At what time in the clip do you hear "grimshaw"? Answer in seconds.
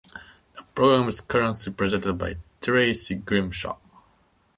3.13-3.77